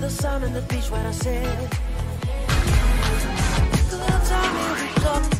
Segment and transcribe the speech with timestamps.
[0.00, 1.70] the sun and the beach when I sit.
[3.90, 5.39] Gloves are music up.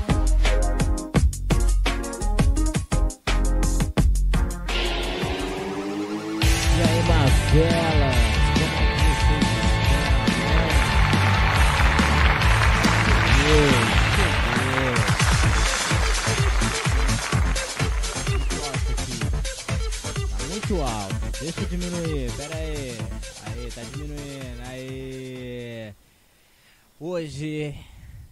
[27.03, 27.75] Hoje,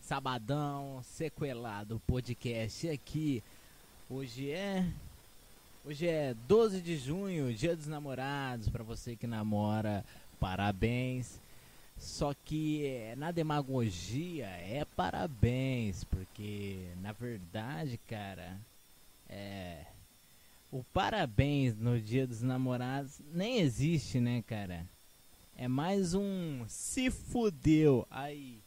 [0.02, 3.42] sabadão, sequelado podcast aqui.
[4.10, 4.84] Hoje é
[5.86, 10.04] Hoje é 12 de junho, Dia dos Namorados, pra você que namora,
[10.38, 11.40] parabéns.
[11.96, 18.54] Só que eh, na demagogia é parabéns, porque na verdade, cara,
[19.30, 19.86] é
[20.70, 24.84] o parabéns no Dia dos Namorados nem existe, né, cara?
[25.60, 28.60] É mais um se fudeu aí.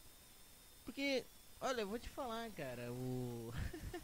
[0.84, 1.24] Porque,
[1.62, 3.54] olha, eu vou te falar, cara, o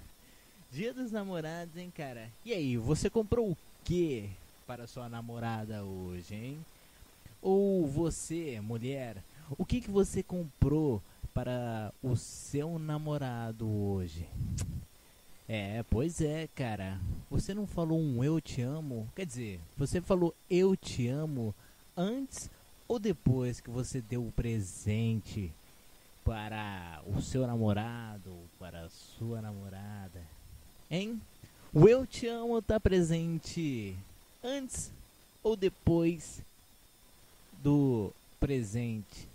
[0.71, 2.31] Dia dos Namorados, hein, cara?
[2.45, 4.29] E aí, você comprou o que
[4.65, 6.65] para sua namorada hoje, hein?
[7.41, 9.21] Ou você, mulher,
[9.57, 14.25] o que que você comprou para o seu namorado hoje?
[15.45, 17.01] É, pois é, cara.
[17.29, 19.11] Você não falou um eu te amo?
[19.13, 21.53] Quer dizer, você falou eu te amo
[21.97, 22.49] antes
[22.87, 25.51] ou depois que você deu o presente
[26.23, 30.21] para o seu namorado ou para a sua namorada?
[30.89, 31.21] Hein?
[31.73, 33.95] O eu te amo tá presente
[34.43, 34.91] antes
[35.43, 36.41] ou depois
[37.61, 39.27] do presente,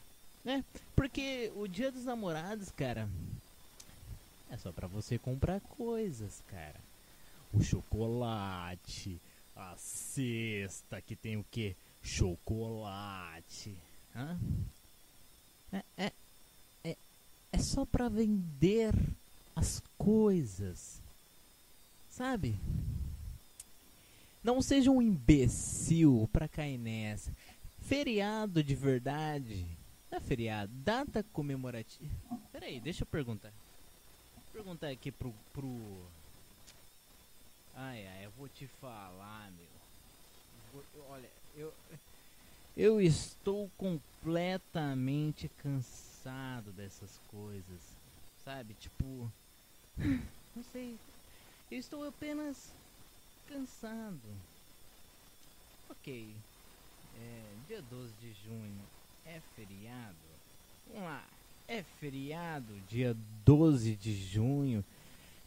[0.44, 0.64] né?
[0.94, 3.08] Porque o Dia dos Namorados, cara,
[4.50, 6.80] é só pra você comprar coisas, cara.
[7.52, 9.20] O chocolate,
[9.56, 11.76] a cesta que tem o que?
[12.02, 13.76] Chocolate.
[14.14, 14.38] Hã?
[15.72, 16.12] É, é,
[16.84, 16.96] é,
[17.52, 18.94] é só pra vender
[19.54, 21.00] as coisas.
[22.10, 22.58] Sabe?
[24.42, 27.32] Não seja um imbecil pra cair nessa.
[27.80, 29.64] Feriado de verdade.
[30.10, 30.70] Não é feriado.
[30.84, 32.12] Data comemorativa.
[32.50, 33.52] Peraí, deixa eu perguntar.
[34.34, 36.04] Vou perguntar aqui pro, pro.
[37.74, 39.81] Ai, ai, eu vou te falar, meu.
[41.08, 41.72] Olha, eu.
[42.76, 47.80] Eu estou completamente cansado dessas coisas.
[48.44, 48.74] Sabe?
[48.74, 49.30] Tipo.
[50.56, 50.96] Não sei.
[51.70, 52.72] Eu estou apenas
[53.48, 54.20] cansado.
[55.90, 56.34] Ok.
[57.20, 58.82] É, dia 12 de junho
[59.26, 60.16] é feriado.
[60.88, 61.24] Vamos lá.
[61.68, 64.84] É feriado, dia 12 de junho.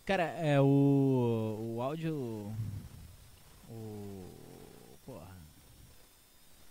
[0.06, 1.76] Cara, é o.
[1.76, 2.54] O áudio.
[3.70, 4.45] O.
[5.06, 5.36] Porra.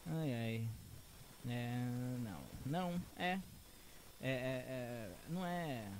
[0.06, 0.68] Ai ai.
[1.48, 1.76] É.
[2.20, 2.40] Não.
[2.66, 3.38] Não, é.
[4.20, 4.30] É.
[4.30, 5.90] é, é não é.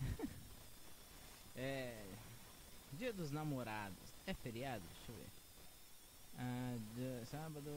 [1.54, 2.02] É.
[2.94, 3.94] Dia dos namorados.
[4.26, 4.82] É feriado?
[4.96, 5.28] Deixa eu ver.
[6.38, 7.70] Ah, dia- sábado.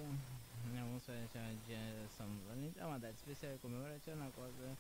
[1.05, 1.77] Fazer dia
[2.17, 2.79] São Valentim.
[2.79, 4.77] É uma data especial comemorativa na coisa.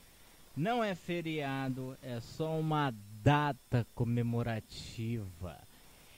[0.55, 5.59] Não é feriado, é só uma data comemorativa.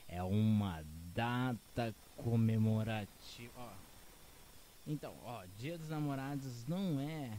[0.08, 0.84] É uma
[1.22, 3.52] data comemorativa.
[3.58, 3.70] Ó.
[4.86, 7.32] Então, ó, Dia dos Namorados não é.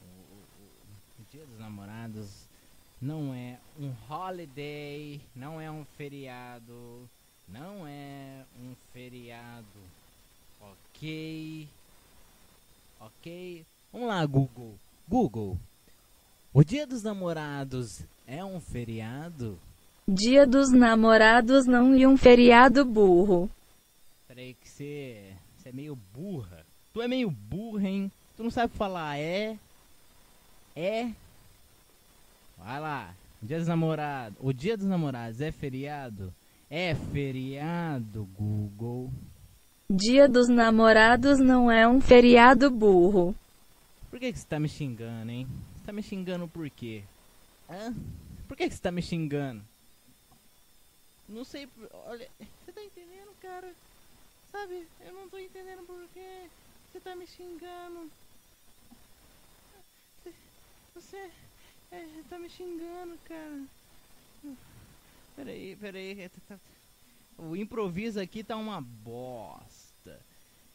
[0.00, 2.46] O, o- o Dia dos Namorados
[3.02, 7.08] não é um holiday, não é um feriado,
[7.48, 9.66] não é um feriado.
[10.60, 11.68] Ok?
[13.00, 13.66] Ok?
[13.92, 14.78] Vamos lá, Google.
[15.08, 15.58] Google.
[16.54, 19.58] O Dia dos Namorados é um feriado?
[20.08, 23.50] Dia dos namorados não e um feriado burro.
[24.28, 26.64] Peraí que você você é meio burra.
[26.92, 28.12] Tu é meio burra, hein?
[28.36, 29.58] Tu não sabe falar é?
[30.76, 31.10] É?
[32.56, 33.16] Vai lá.
[33.42, 34.38] Dia dos namorados.
[34.40, 36.32] O dia dos namorados é feriado?
[36.70, 39.10] É feriado, Google.
[39.90, 43.34] Dia dos namorados não é um feriado burro.
[44.08, 45.48] Por que que você tá me xingando, hein?
[45.80, 47.02] Você tá me xingando por quê?
[47.68, 47.92] Hã?
[48.46, 49.62] Por que que você tá me xingando?
[51.28, 52.28] Não sei, olha,
[52.64, 53.74] você tá entendendo, cara?
[54.52, 56.48] Sabe, eu não tô entendendo por que
[56.90, 58.10] você tá me xingando.
[60.94, 61.30] Você
[61.90, 63.66] é, tá me xingando, cara.
[65.34, 66.20] Peraí, peraí.
[66.20, 66.58] é, tá- tá-
[67.38, 70.18] O improviso aqui tá uma bosta.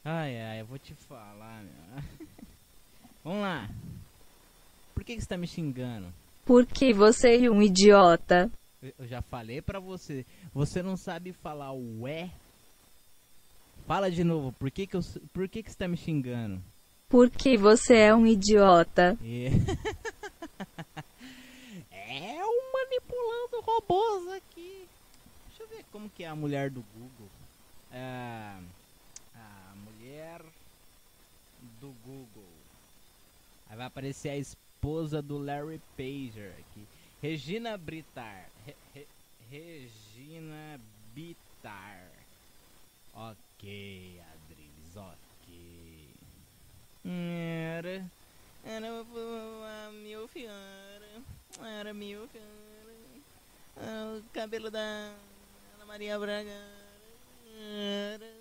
[0.04, 1.74] Ai, ai, eu vou te falar, meu.
[3.24, 3.68] Vamos lá.
[4.94, 6.14] Por que, que você tá me xingando?
[6.46, 8.52] Porque você é um idiota.
[8.82, 10.26] Eu- já falei pra você.
[10.54, 12.30] Você não sabe falar o é?
[13.88, 15.02] Fala de novo, por que que, eu,
[15.34, 16.62] por que que você tá me xingando?
[17.10, 19.18] Porque você é um idiota.
[19.22, 19.50] E-
[21.92, 24.88] é um manipulando robôs aqui.
[25.50, 27.30] Deixa eu ver como que é a mulher do Google.
[27.92, 28.56] É,
[29.36, 30.42] a mulher
[31.80, 32.44] do Google.
[33.70, 36.86] Aí vai aparecer a esposa do Larry Pager aqui.
[37.22, 38.50] Regina Britar.
[38.66, 39.08] Re- Re-
[39.50, 40.80] Regina
[41.14, 42.10] Bitar.
[43.14, 46.16] Ok, Adriles, ok.
[47.06, 48.10] Era.
[48.64, 51.24] Era a milf, era.
[51.80, 53.86] Era milf, era.
[53.88, 54.80] Era o cabelo da
[55.76, 56.50] Ana Maria Braga.
[57.56, 58.34] Era.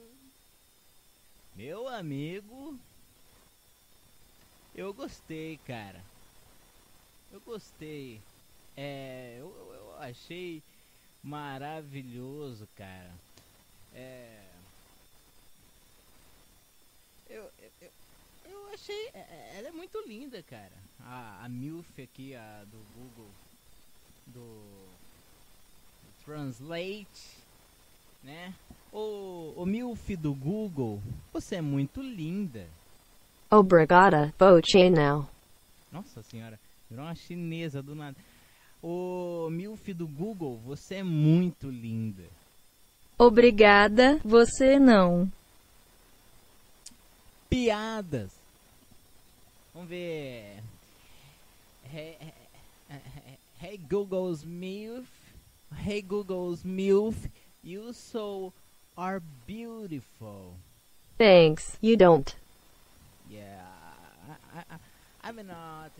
[1.55, 2.79] Meu amigo.
[4.75, 6.03] Eu gostei, cara.
[7.33, 8.21] Eu gostei.
[8.77, 9.37] É.
[9.39, 10.63] Eu, eu- achei
[11.23, 13.13] maravilhoso, cara.
[13.95, 14.45] É.
[17.29, 17.51] Eu,
[17.81, 17.91] eu,
[18.51, 19.09] eu, achei.
[19.15, 20.73] é- é- Ela é muito linda, cara.
[21.01, 23.31] A, a MILF aqui, a do Google.
[24.27, 24.89] Do.
[26.25, 27.39] Translate.
[28.23, 28.55] Né?
[28.93, 31.03] O, o MILF do Google.
[31.33, 32.67] Você é muito linda.
[33.51, 35.29] Obrigada, Boche now.
[35.91, 36.59] Nossa senhora,
[36.89, 38.17] virou uma chinesa do nada.
[38.83, 42.25] O MILF do Google, você é muito linda.
[43.19, 45.31] Obrigada, você não.
[47.49, 48.31] Piadas.
[49.75, 50.63] Vamos ver.
[51.93, 55.07] Hey, hey, hey Google's MILF.
[55.85, 57.29] Hey Google's MILF.
[57.63, 58.53] You so
[58.97, 60.55] are beautiful.
[61.19, 62.35] Thanks, you don't.
[63.29, 63.67] Yeah,
[64.27, 65.93] I, I, I, I'm not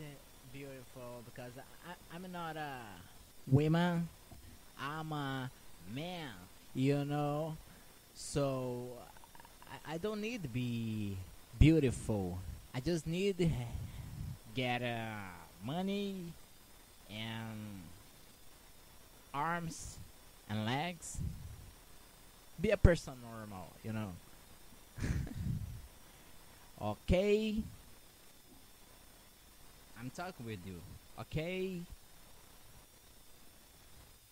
[0.53, 1.51] beautiful because
[1.87, 2.79] I, I'm not a
[3.47, 4.09] woman.
[4.79, 5.49] I'm a
[5.93, 6.31] man,
[6.73, 7.55] you know.
[8.15, 8.87] So
[9.87, 11.17] I, I don't need to be
[11.59, 12.37] beautiful.
[12.73, 13.49] I just need to
[14.55, 15.11] get uh,
[15.63, 16.15] money
[17.09, 17.81] and
[19.33, 19.97] arms
[20.49, 21.17] and legs.
[22.61, 24.11] Be a person normal, you know.
[26.81, 27.61] Okay.
[30.01, 30.81] I'm talking with you.
[31.19, 31.83] Okay.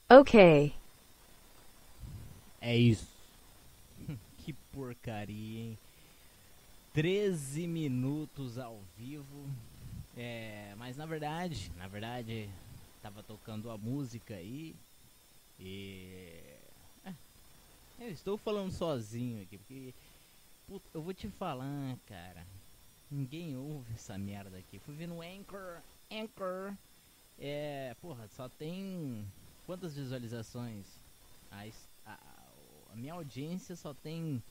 [0.10, 0.74] Okay.
[2.60, 3.08] É isso.
[4.40, 5.78] que porcaria, hein?
[6.92, 9.48] 13 minutos ao vivo.
[10.18, 12.50] É, mas na verdade, na verdade,
[13.04, 14.76] tava tocando a música aí.
[15.60, 16.34] E.
[17.06, 17.14] é,
[18.00, 19.94] eu estou falando sozinho aqui, porque.
[20.68, 22.44] puta, eu vou te falar, cara.
[23.12, 24.78] Ninguém ouve essa merda aqui.
[24.80, 25.82] Fui ver no Anchor.
[26.12, 26.76] Anchor.
[27.40, 27.96] É.
[28.02, 29.26] Porra, só tem.
[29.66, 30.86] Quantas visualizações?
[31.52, 31.66] A,
[32.06, 32.18] a,
[32.92, 34.44] a minha audiência só tem.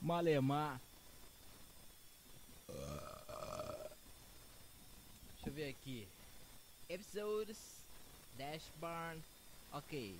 [0.00, 0.80] Malemar.
[5.34, 6.08] Deixa eu ver aqui.
[6.88, 7.84] Episodes.
[8.36, 9.22] Dashboard.
[9.72, 10.18] Ok.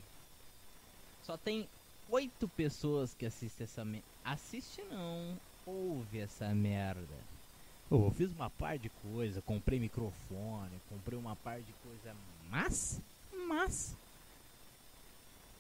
[1.25, 1.69] Só tem
[2.11, 4.07] oito pessoas que assistem essa merda.
[4.25, 5.37] Assiste não.
[5.67, 7.15] Ouve essa merda.
[7.91, 9.41] Eu fiz uma par de coisa.
[9.43, 10.81] Comprei microfone.
[10.89, 12.17] Comprei uma par de coisa.
[12.51, 13.01] Mas.
[13.47, 13.97] Mas.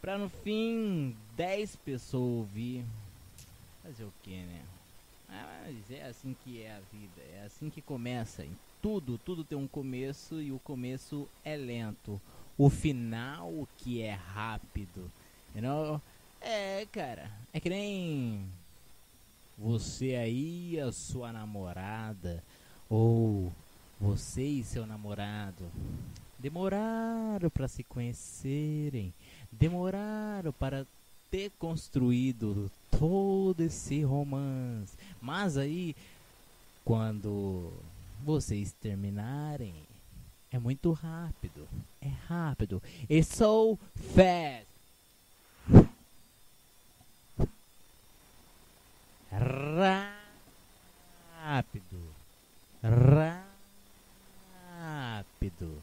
[0.00, 2.84] Pra no fim 10 pessoas ouvir.
[3.82, 4.62] Fazer o que, né?
[5.28, 7.22] Mas é assim que é a vida.
[7.34, 8.44] É assim que começa.
[8.44, 12.20] Em tudo, tudo tem um começo e o começo é lento.
[12.56, 15.10] O final que é rápido.
[15.54, 16.02] You know?
[16.40, 17.30] É, cara.
[17.52, 18.46] É que nem
[19.56, 22.42] você aí, a sua namorada,
[22.88, 23.52] ou
[24.00, 25.64] você e seu namorado
[26.38, 29.14] demoraram para se conhecerem,
[29.50, 30.86] demoraram para
[31.30, 34.96] ter construído todo esse romance.
[35.20, 35.96] Mas aí,
[36.84, 37.72] quando
[38.22, 39.74] vocês terminarem,
[40.50, 41.66] é muito rápido,
[42.00, 43.78] é rápido, it's so
[44.14, 44.73] fast.
[51.42, 52.14] Rápido.
[54.78, 55.82] Rápido.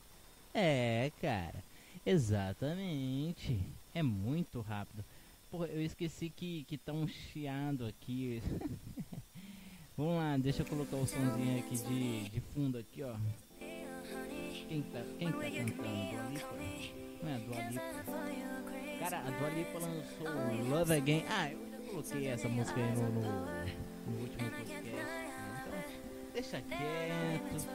[0.54, 1.64] É, cara.
[2.06, 3.60] Exatamente.
[3.94, 5.04] É muito rápido.
[5.50, 8.42] Porra, eu esqueci que, que tá um chiado aqui.
[9.98, 13.14] Vamos lá, deixa eu colocar o somzinho aqui de, de fundo aqui, ó.
[14.68, 15.74] Quem tá, quem tá cantando?
[15.74, 16.56] Dua Lipa?
[17.22, 18.04] Não é a Dua Lipa?
[19.00, 21.26] Cara, a Dua Lipa lançou Love Again.
[21.30, 24.84] Ah, eu coloquei essa música aí no, no, no último podcast.
[24.84, 25.32] né?
[25.62, 27.68] Então, deixa quieto.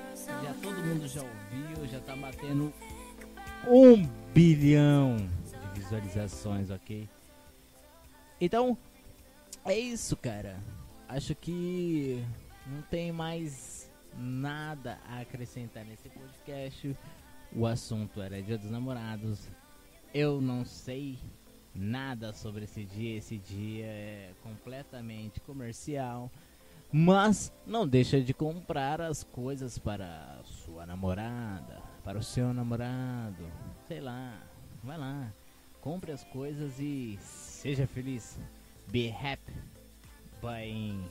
[0.43, 2.73] Já todo mundo já ouviu, já tá batendo
[3.69, 5.17] um bilhão
[5.75, 7.09] de visualizações, ok?
[8.41, 8.77] Então,
[9.65, 10.59] é isso, cara.
[11.09, 12.25] Acho que
[12.67, 16.97] não tem mais nada a acrescentar nesse podcast.
[17.55, 19.49] O assunto era Dia dos Namorados.
[20.13, 21.19] Eu não sei
[21.77, 23.19] nada sobre esse dia.
[23.19, 26.31] Esse dia é completamente comercial.
[26.93, 33.45] Mas não deixa de comprar as coisas para sua namorada, para o seu namorado.
[33.87, 34.41] Sei lá,
[34.83, 35.33] vai lá.
[35.81, 38.39] Compre as coisas e seja feliz.
[38.89, 39.53] Be happy.
[40.41, 41.05] Buying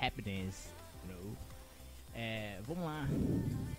[0.00, 0.74] happiness.
[1.08, 1.36] No.
[2.14, 3.06] É, vamos lá.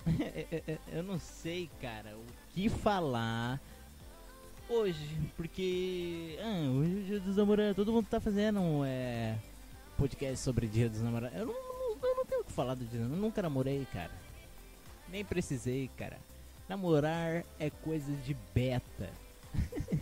[0.91, 3.59] Eu não sei, cara, o que falar
[4.71, 9.37] hoje, porque ah, hoje é o dia dos namorados, todo mundo tá fazendo é,
[9.97, 11.37] podcast sobre dia dos namorados.
[11.37, 14.11] Eu não, não- eu não tenho o que falar do dia, eu nunca namorei, cara.
[15.09, 16.17] Nem precisei, cara.
[16.67, 19.09] Namorar é coisa de beta.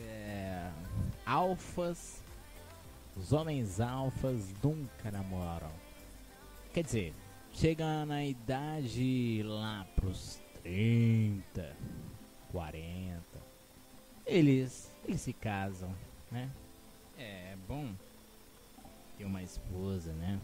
[0.00, 0.70] é,
[1.24, 2.22] alfas,
[3.16, 5.70] os homens alfas nunca namoram.
[6.72, 7.14] Quer dizer,
[7.52, 11.76] chega na idade lá pros 30,
[12.52, 13.22] 40,
[14.26, 15.94] eles, eles se casam,
[16.30, 16.50] né?
[17.18, 17.92] É bom
[19.16, 20.38] ter uma esposa, né?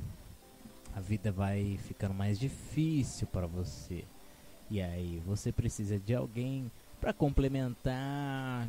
[0.95, 4.05] A vida vai ficando mais difícil para você.
[4.71, 6.71] E aí você precisa de alguém
[7.01, 8.69] para complementar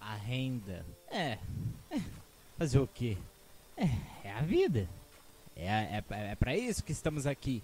[0.00, 0.84] a renda.
[1.10, 1.38] É,
[1.90, 2.00] é,
[2.56, 3.16] fazer o quê?
[3.76, 4.88] É, é a vida.
[5.56, 7.62] É, é, é para isso que estamos aqui.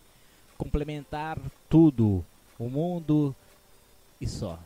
[0.59, 2.25] Complementar tudo.
[2.59, 3.35] O mundo
[4.21, 4.59] e só.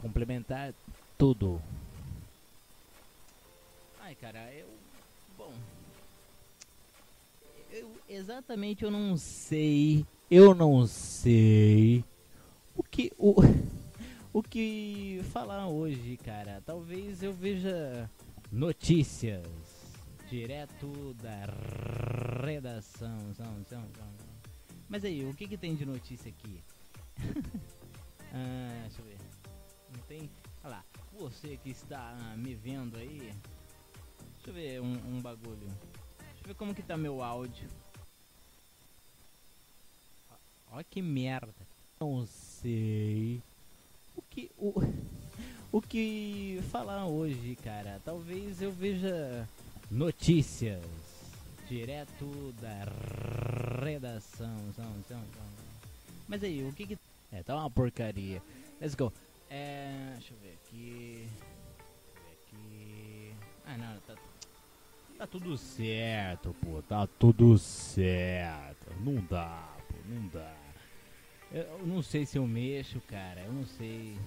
[0.00, 0.74] Complementar
[1.16, 1.60] tudo.
[4.00, 4.68] Ai, cara, eu.
[5.36, 5.52] Bom.
[7.70, 10.04] Eu, exatamente eu não sei.
[10.30, 12.04] Eu não sei.
[12.74, 13.12] O que.
[13.18, 13.36] O,
[14.32, 16.62] o que falar hoje, cara?
[16.66, 18.10] Talvez eu veja
[18.50, 19.46] notícias
[20.28, 21.46] direto da
[22.44, 23.18] redação.
[24.88, 26.58] Mas aí, o que, que tem de notícia aqui?
[28.32, 29.18] ah, deixa eu ver.
[29.92, 30.30] Não tem.
[30.64, 33.32] Olha lá, você que está ah, me vendo aí.
[34.36, 35.66] Deixa eu ver um, um bagulho.
[36.18, 37.68] Deixa eu ver como que tá meu áudio.
[40.70, 41.54] Ó que merda.
[42.00, 43.42] Não sei.
[44.16, 44.50] O que.
[44.56, 44.72] O,
[45.70, 48.00] o que falar hoje, cara?
[48.04, 49.48] Talvez eu veja
[49.90, 50.82] notícias
[51.68, 54.56] direto da redação.
[56.28, 56.98] Mas aí, o que que.
[57.32, 58.42] É, tá uma porcaria.
[58.78, 59.10] Let's go.
[59.48, 60.12] É.
[60.12, 61.28] Deixa eu ver aqui.
[62.06, 63.34] Deixa eu ver aqui.
[63.64, 64.14] Ah, não, tá.
[65.16, 66.82] Tá tudo certo, pô.
[66.82, 68.92] Tá tudo certo.
[69.00, 69.94] Não dá, pô.
[70.06, 70.54] Não dá.
[71.50, 73.40] Eu, não sei se eu mexo, cara.
[73.40, 74.18] Eu não sei.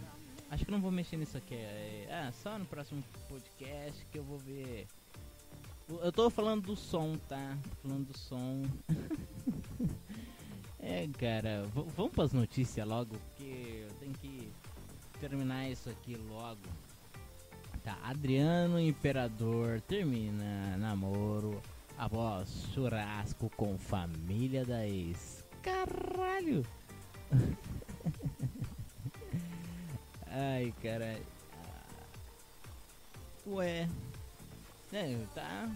[0.50, 1.56] Acho que não vou mexer nisso aqui.
[2.10, 4.88] Ah, só no próximo podcast que eu vou ver.
[5.88, 7.56] Eu tô falando do som, tá?
[7.64, 8.64] Tô falando do som.
[10.86, 11.64] é, cara.
[11.74, 14.52] v- vamos pras notícias logo, porque eu tenho que
[15.20, 16.62] terminar isso aqui logo.
[17.84, 21.62] Tá, Adriano Imperador termina namoro
[21.98, 25.44] após churrasco com família da ex.
[25.62, 26.66] Caralho!
[30.28, 31.20] Ai, cara.
[33.48, 33.88] Ué.
[34.92, 35.70] É, tá.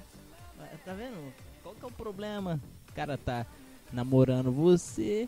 [0.85, 1.33] Tá vendo?
[1.63, 2.59] Qual que é o problema?
[2.95, 3.45] Cara tá
[3.91, 5.27] namorando você,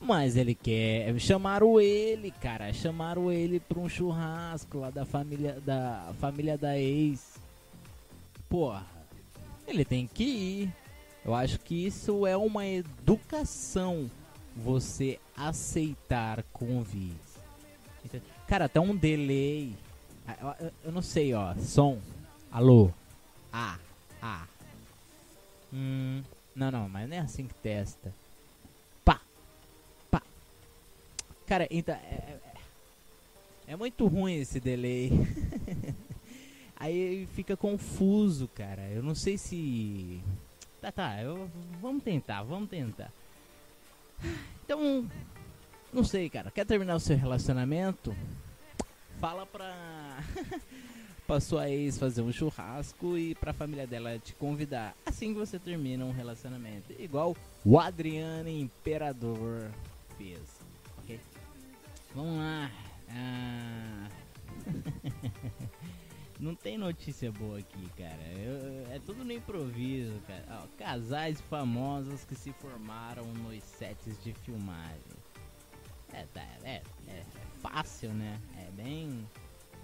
[0.00, 6.12] mas ele quer chamaram ele, cara, chamaram ele pra um churrasco lá da família da
[6.20, 7.38] família da ex.
[8.48, 8.84] Porra.
[9.66, 10.72] Ele tem que ir.
[11.24, 14.08] Eu acho que isso é uma educação
[14.54, 17.36] você aceitar convites.
[18.04, 18.24] Entende?
[18.46, 19.74] Cara, tá um delay.
[20.26, 21.52] Ah, eu não sei, ó.
[21.56, 21.98] Som.
[22.50, 22.92] Alô.
[23.52, 23.76] Ah.
[24.22, 24.46] Ah.
[25.72, 26.22] Hum.
[26.56, 28.12] Não, não, mas não é assim que testa.
[29.04, 29.20] Pá.
[30.10, 30.22] Pá.
[31.46, 31.94] Cara, então.
[31.94, 32.40] É, é-
[33.68, 35.10] é muito ruim esse delay.
[36.78, 38.82] Aí fica confuso, cara.
[38.88, 40.20] Eu não sei se.
[40.80, 41.22] Tá, tá.
[41.22, 43.12] Eu, vamos tentar, vamos tentar.
[44.64, 45.06] Então.
[45.92, 46.50] Não sei, cara.
[46.50, 48.16] Quer terminar o seu relacionamento?
[49.20, 50.22] Fala pra.
[51.26, 54.94] pra sua ex fazer um churrasco e pra família dela te convidar.
[55.04, 56.92] Assim que você termina um relacionamento.
[56.98, 59.70] Igual o Adriano Imperador
[60.16, 60.40] fez.
[60.98, 61.18] Ok?
[62.14, 62.70] Vamos lá.
[63.10, 64.08] Ah...
[66.38, 68.22] Não tem notícia boa aqui, cara.
[68.38, 70.44] Eu- é tudo no improviso, cara.
[70.62, 75.16] Ó, casais famosos que se formaram nos sets de filmagem.
[76.12, 77.24] É, tá, é, é, é
[77.62, 78.38] fácil, né?
[78.58, 79.26] É bem.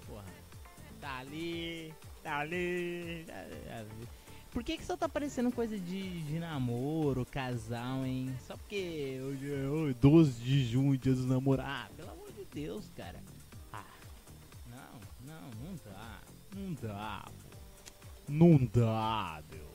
[0.07, 0.42] Porra.
[1.03, 1.93] Tá ali,
[2.23, 3.25] tá ali.
[4.51, 8.33] Por que, que só tá aparecendo coisa de, de namoro, casal, hein?
[8.47, 11.69] Só porque hoje é oh, 12 de junho, dia dos namorados.
[11.69, 13.21] Ah, pelo amor de Deus, cara.
[13.73, 13.83] Ah,
[14.69, 16.21] não, não, não dá.
[16.55, 17.25] Não dá.
[18.29, 19.73] Não dá, meu.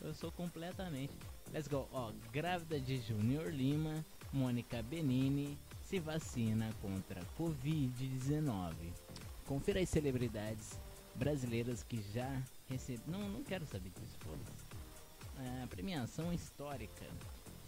[0.00, 1.12] Eu sou completamente.
[1.52, 1.88] Let's go.
[1.92, 5.58] Ó, grávida de Junior Lima, Mônica Benini
[5.92, 8.72] se vacina contra Covid-19.
[9.46, 10.80] Confira as celebridades
[11.14, 13.02] brasileiras que já receberam.
[13.20, 15.60] Não, não quero saber disso, foda-se.
[15.62, 17.04] É, premiação histórica.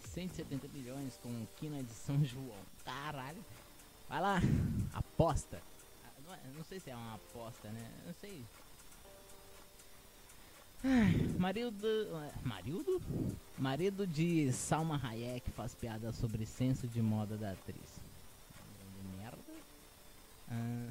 [0.09, 2.57] 170 milhões com quina de São João.
[2.83, 3.45] Caralho.
[4.09, 4.41] Vai lá,
[4.91, 5.61] aposta.
[6.03, 7.91] Ah, Não, é- não sei se é uma aposta, né?
[8.07, 8.43] Não sei.
[10.83, 11.85] Ai, marido.
[11.87, 12.99] é, Marido?
[13.59, 17.94] Marido de Salma Hayek faz piada sobre senso de moda da atriz.
[20.49, 20.89] Ah,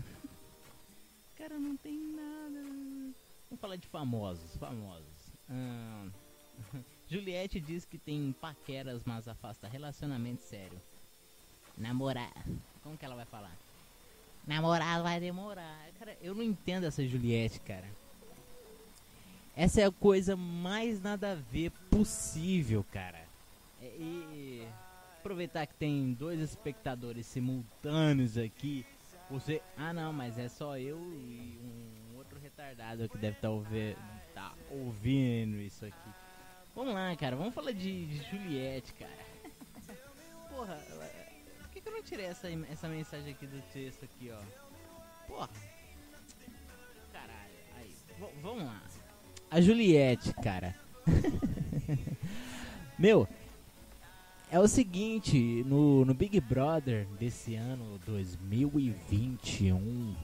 [1.36, 2.60] cara, não tem nada.
[3.48, 5.32] Vamos falar de famosos, famosos.
[5.48, 6.06] Ah,
[7.08, 10.80] Juliette diz que tem paqueras, mas afasta relacionamento sério.
[11.76, 12.32] Namorar.
[12.82, 13.56] Como que ela vai falar?
[14.46, 15.88] Namorar vai demorar.
[15.98, 17.88] Cara, eu não entendo essa Juliette, cara.
[19.56, 23.24] Essa é a coisa mais nada a ver possível, cara.
[23.80, 24.66] E-
[25.18, 28.84] aproveitar que tem dois espectadores simultâneos aqui.
[29.30, 29.62] Você.
[29.76, 33.50] Ah não, mas é só eu e um outro retardado que deve estar
[34.34, 36.10] tá ouvindo isso aqui.
[36.74, 37.36] Vamos lá, cara.
[37.36, 39.12] Vamos falar de, de Juliette, cara.
[40.50, 40.76] Porra,
[41.60, 45.26] por que, que eu não tirei essa, essa mensagem aqui do texto aqui, ó?
[45.26, 45.50] Porra.
[47.12, 47.54] Caralho.
[47.76, 47.94] Aí.
[48.42, 48.82] vamos lá.
[49.50, 50.74] A Juliette, cara.
[52.98, 53.28] Meu,
[54.54, 60.14] é o seguinte, no, no Big Brother desse ano 2021,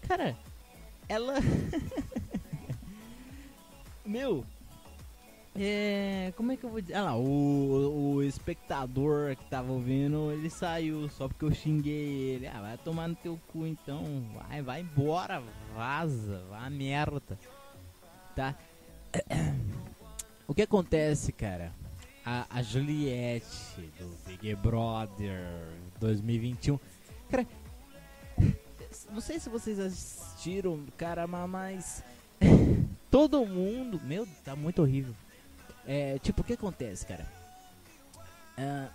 [0.00, 0.36] cara,
[1.08, 1.34] ela.
[4.06, 4.44] Meu,
[5.58, 6.32] é.
[6.36, 6.94] Como é que eu vou dizer?
[6.94, 12.46] Ah lá, o, o espectador que tava ouvindo, ele saiu só porque eu xinguei ele.
[12.46, 14.04] Ah, vai tomar no teu cu então.
[14.36, 15.42] Vai, vai embora,
[15.74, 17.36] vaza, a merda.
[18.36, 18.54] Tá?
[20.46, 21.74] O que acontece, cara?
[22.30, 25.40] A, a Juliette do Big Brother
[25.98, 26.78] 2021.
[27.30, 27.46] Cara,
[29.10, 32.04] não sei se vocês assistiram, cara, ma- mas
[33.10, 35.14] todo mundo, meu, tá muito horrível.
[35.86, 37.26] É, tipo, o que acontece, cara?
[38.58, 38.90] Ah,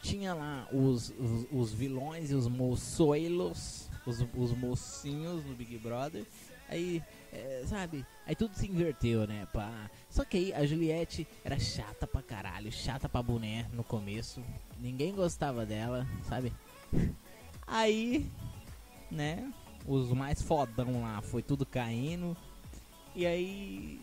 [0.00, 6.24] tinha lá os, os, os vilões e os moçoilos, os, os mocinhos no Big Brother.
[6.68, 8.04] Aí, é, sabe?
[8.26, 9.46] Aí tudo se inverteu, né?
[9.52, 9.90] Pá.
[10.08, 14.42] Só que aí a Juliette era chata pra caralho, chata pra boné no começo.
[14.78, 16.52] Ninguém gostava dela, sabe?
[17.66, 18.28] Aí,
[19.08, 19.52] né?
[19.86, 22.36] Os mais fodão lá foi tudo caindo.
[23.14, 24.00] E aí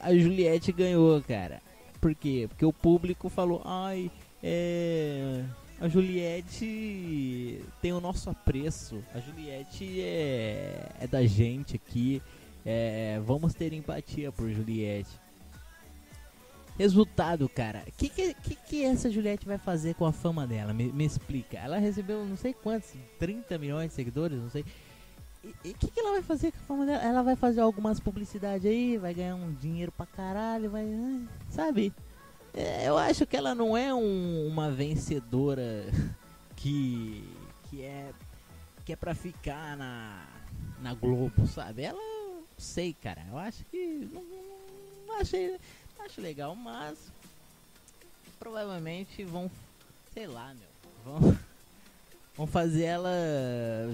[0.00, 1.62] a Juliette ganhou, cara.
[2.00, 2.46] Por quê?
[2.48, 4.10] Porque o público falou, ai,
[4.42, 5.44] é.
[5.80, 9.02] A Juliette tem o nosso apreço.
[9.14, 12.22] A Juliette é, é da gente aqui.
[12.64, 15.10] É, vamos ter empatia por Juliette.
[16.78, 17.84] Resultado, cara.
[17.86, 20.72] O que, que, que, essa Juliette vai fazer com a fama dela?
[20.72, 21.56] Me, me explica.
[21.58, 24.64] Ela recebeu não sei quantos, 30 milhões de seguidores, não sei.
[25.62, 27.02] E o que, que ela vai fazer com a fama dela?
[27.04, 30.82] Ela vai fazer algumas publicidades aí, vai ganhar um dinheiro pra caralho, vai.
[30.84, 31.92] ai, Sabe?
[32.52, 35.84] É, eu acho que ela não é um- uma vencedora
[36.56, 37.22] que.
[37.68, 38.10] que é.
[38.84, 40.24] que é pra ficar na.
[40.82, 41.82] na Globo, sabe?
[41.82, 42.13] Ela.
[42.58, 43.24] Sei, cara.
[43.30, 44.08] Eu acho que.
[44.12, 44.22] Não,
[45.06, 45.56] não achei.
[46.00, 46.98] acho legal, mas.
[48.38, 49.50] provavelmente vão.
[50.12, 51.20] sei lá, meu.
[51.20, 51.38] Vão.
[52.36, 53.12] Vão fazer ela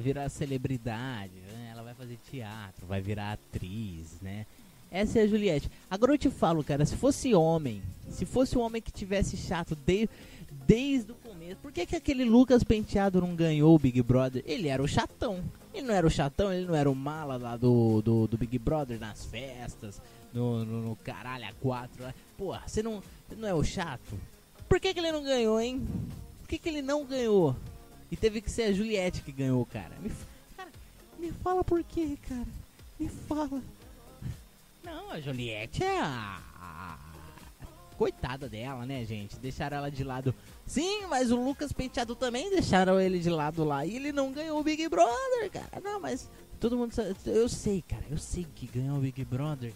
[0.03, 1.73] virar celebridade, né?
[1.73, 4.46] Ela vai fazer teatro, vai virar atriz, né?
[4.90, 5.70] Essa é a Juliette.
[5.90, 9.77] Agora eu te falo, cara, se fosse homem, se fosse um homem que tivesse chato
[9.77, 10.09] de,
[10.66, 14.42] desde o começo, por que, que aquele Lucas Penteado não ganhou o Big Brother?
[14.46, 15.44] Ele era o chatão.
[15.72, 18.59] Ele não era o chatão, ele não era o mala lá do, do, do Big
[18.59, 20.00] Brother nas festas,
[20.33, 22.04] no, no, no caralho a quatro.
[22.37, 23.02] Porra, você não,
[23.37, 24.18] não é o chato?
[24.68, 25.87] Por que, que ele não ganhou, hein?
[26.40, 27.54] Por que, que ele não ganhou?
[28.11, 29.92] E teve que ser a Juliette que ganhou, cara.
[30.00, 30.11] Me,
[30.56, 30.70] cara,
[31.18, 32.46] me fala por quê, cara.
[32.98, 33.62] Me fala.
[34.83, 36.40] Não, a Juliette é a-
[38.01, 39.39] Coitada dela, né, gente?
[39.39, 40.35] Deixaram ela de lado.
[40.65, 43.85] Sim, mas o Lucas Penteado também deixaram ele de lado lá.
[43.85, 45.83] E ele não ganhou o Big Brother, cara.
[45.85, 47.15] Não, mas todo mundo sabe.
[47.27, 48.03] Eu sei, cara.
[48.11, 49.75] Eu sei que ganhar o Big Brother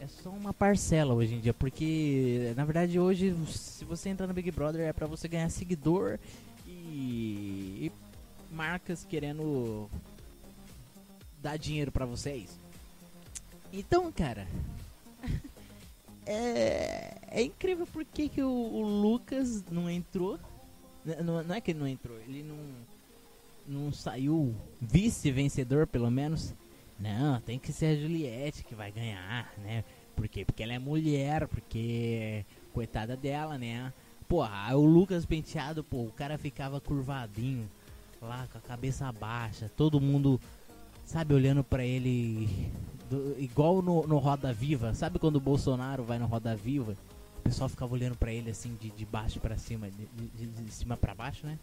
[0.00, 1.54] é só uma parcela hoje em dia.
[1.54, 6.18] Porque, na verdade, hoje, se você entrar no Big Brother é pra você ganhar seguidor
[6.66, 7.92] e, e
[8.50, 9.88] marcas querendo
[11.40, 12.58] dar dinheiro pra vocês.
[13.72, 14.48] Então, cara,
[16.32, 20.38] é, é incrível por que, o, o Lucas não entrou.
[21.04, 22.56] N- Não, não é que ele não entrou, ele não,
[23.84, 26.54] não saiu vice-vencedor, pelo menos.
[26.98, 29.82] Não, tem que ser a Juliette que vai ganhar, né?
[30.14, 30.44] Por quê?
[30.44, 32.44] Porque ela é mulher, porque.
[32.74, 33.92] Coitada dela, né?
[34.28, 37.68] Porra, o Lucas penteado, pô, o cara ficava curvadinho,
[38.22, 40.40] lá com a cabeça baixa, todo mundo,
[41.04, 42.70] sabe, olhando pra ele
[43.10, 44.94] do- igual no, no Roda Viva.
[44.94, 46.96] Sabe quando o Bolsonaro vai no Roda Viva?
[47.38, 50.72] O pessoal ficava olhando pra ele assim, de, de baixo pra cima, de, de- de-
[50.72, 51.58] cima pra baixo, né?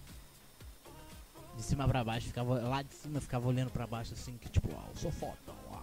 [1.55, 4.69] De cima pra baixo, ficava lá de cima, ficava olhando pra baixo assim, que tipo,
[4.75, 5.81] ah, eu sou fodão, ah,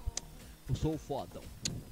[0.69, 1.43] eu sou fodão.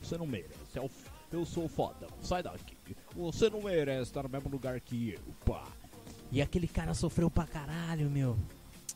[0.01, 2.77] Você não merece, é o f- eu sou fodão, sai daqui.
[3.17, 5.65] Você não merece estar no mesmo lugar que eu, pá.
[6.31, 8.37] E aquele cara sofreu pra caralho, meu.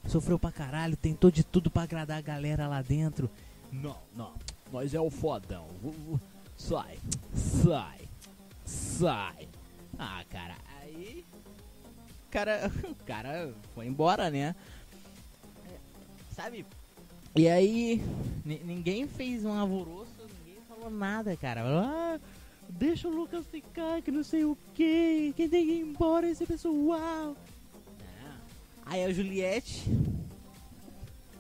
[0.06, 3.28] Sofreu pra caralho, tentou de tudo pra agradar a galera lá dentro.
[3.72, 4.32] Não, não,
[4.72, 5.66] nós é o fodão.
[5.82, 6.20] Vu- vu-
[6.56, 6.98] Sai,
[7.34, 8.08] sai,
[8.64, 9.46] sai.
[9.98, 11.24] Ah, cara, aí.
[12.30, 14.54] Cara, o cara foi embora, né?
[16.34, 16.64] Sabe?
[17.34, 18.02] E aí,
[18.44, 20.10] ni- ninguém fez um alvoroço,
[20.44, 21.62] ninguém falou nada, cara.
[21.64, 22.18] Ah,
[22.68, 25.34] deixa o Lucas ficar, que não sei o que.
[25.36, 27.36] Quem tem que ir embora esse pessoal.
[27.36, 27.36] Não.
[28.86, 29.84] Aí a Juliette.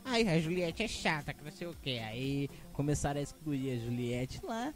[0.04, 1.98] Ai, a Juliette é chata, que não sei o que.
[1.98, 4.72] Aí começaram a excluir a Juliette lá.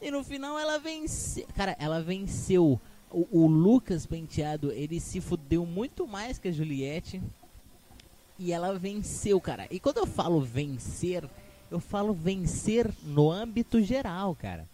[0.00, 1.46] E no final ela venceu.
[1.54, 2.80] Cara, ela venceu.
[3.10, 7.22] O, o Lucas Penteado, ele se fudeu muito mais que a Juliette.
[8.38, 9.66] E ela venceu, cara.
[9.70, 11.24] E quando eu falo vencer,
[11.70, 14.66] eu falo vencer no âmbito geral, cara.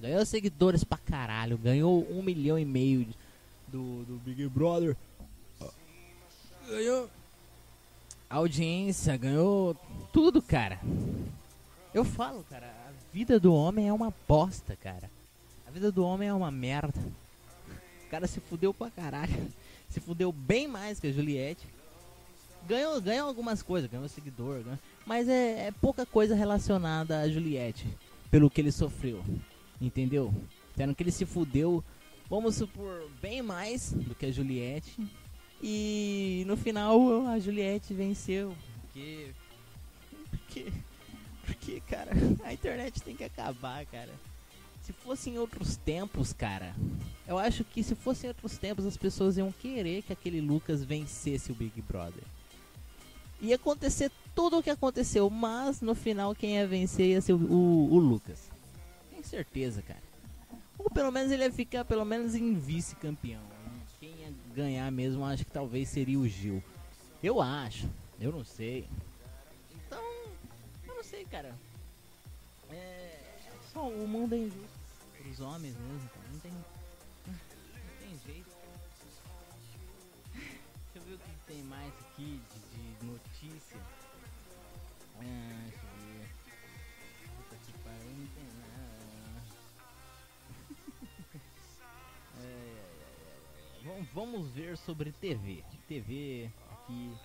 [0.00, 1.58] Ganhou seguidores pra caralho.
[1.58, 3.06] Ganhou um milhão e meio
[3.66, 4.96] do, do Big Brother.
[6.68, 7.08] Ganhou
[8.28, 9.76] audiência, ganhou
[10.12, 10.78] tudo, cara.
[11.94, 15.10] Eu falo, cara, a vida do homem é uma bosta, cara.
[15.66, 16.98] A vida do homem é uma merda.
[18.06, 19.48] O cara se fudeu pra caralho.
[19.88, 21.66] Se fudeu bem mais que a Juliette.
[22.66, 27.86] Ganhou, ganhou algumas coisas, ganhou seguidor, ganhou- mas é, é pouca coisa relacionada a Juliette,
[28.30, 29.24] pelo que ele sofreu.
[29.80, 30.34] Entendeu?
[30.76, 31.82] Tendo que ele se fudeu,
[32.28, 34.94] vamos supor, bem mais do que a Juliette.
[35.62, 38.54] E no final a Juliette venceu.
[38.82, 39.30] Porque.
[40.30, 40.72] Porque.
[41.48, 42.10] Porque, cara,
[42.44, 44.12] a internet tem que acabar, cara.
[44.82, 46.74] Se fosse em outros tempos, cara,
[47.26, 50.84] eu acho que se fosse em outros tempos as pessoas iam querer que aquele Lucas
[50.84, 52.22] vencesse o Big Brother.
[53.40, 57.38] Ia acontecer tudo o que aconteceu, mas no final quem ia vencer ia ser o,
[57.38, 58.50] o, o Lucas.
[59.10, 60.02] Tenho certeza, cara.
[60.78, 63.42] Ou pelo menos ele ia ficar pelo menos em vice-campeão.
[63.98, 66.62] Quem ia ganhar mesmo, acho que talvez seria o Gil.
[67.22, 67.88] Eu acho,
[68.20, 68.86] eu não sei.
[71.30, 71.54] Cara.
[72.70, 73.38] É.
[73.72, 74.78] Só o mundo é injusto
[75.16, 76.28] pros homens mesmo, cara.
[76.32, 76.52] Não tem.
[76.52, 77.34] Não
[78.00, 78.50] tem jeito.
[80.34, 83.78] Deixa eu ver o que que tem mais aqui de, de notícia.
[85.16, 86.28] Ah, deixa eu ver.
[87.36, 88.98] Puta que pariu, não tem nada.
[92.40, 93.84] É, é, é, é.
[93.84, 95.64] Vamos, vamos ver sobre TV.
[95.88, 97.16] TV aqui.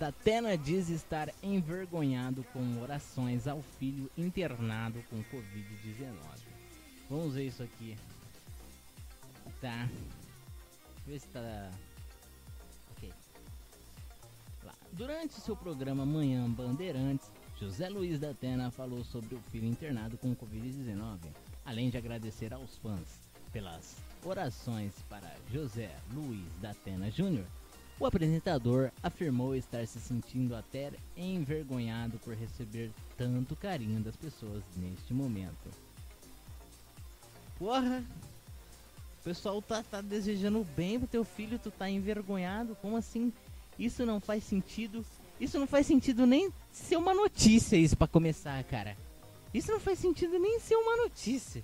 [0.00, 6.14] Datena diz estar envergonhado com orações ao filho internado com Covid-19.
[7.10, 7.98] Vamos ver isso aqui.
[9.60, 9.86] Tá.
[11.06, 11.70] Ver se tá.
[12.92, 13.12] Ok.
[14.64, 14.72] Lá.
[14.92, 20.34] Durante seu programa Manhã Bandeirantes, José Luiz da Atena falou sobre o filho internado com
[20.34, 21.18] Covid-19,
[21.66, 23.20] além de agradecer aos fãs
[23.52, 27.44] pelas orações para José Luiz da Atena Júnior.
[28.00, 35.12] O apresentador afirmou estar se sentindo até envergonhado por receber tanto carinho das pessoas neste
[35.12, 35.70] momento.
[37.58, 38.02] Porra!
[39.20, 42.74] O pessoal tá, tá desejando bem pro teu filho, tu tá envergonhado?
[42.76, 43.30] Como assim?
[43.78, 45.04] Isso não faz sentido.
[45.38, 48.96] Isso não faz sentido nem ser uma notícia isso pra começar, cara.
[49.52, 51.62] Isso não faz sentido nem ser uma notícia.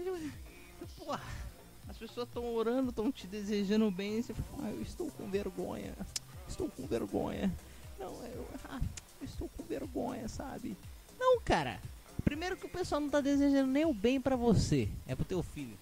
[0.98, 1.45] Porra,
[1.88, 5.28] as pessoas estão orando, estão te desejando bem, e você fala, ah, eu estou com
[5.28, 5.94] vergonha.
[6.48, 7.52] Estou com vergonha.
[7.98, 8.80] Não, eu, ah,
[9.20, 10.76] eu estou com vergonha, sabe?
[11.18, 11.80] Não, cara.
[12.24, 15.42] Primeiro que o pessoal não tá desejando nem o bem pra você, é pro teu
[15.42, 15.78] filho.